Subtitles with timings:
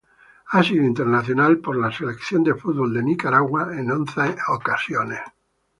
[0.47, 5.19] Ha sido internacional con la Selección de fútbol de Nicaragua en once ocasiones.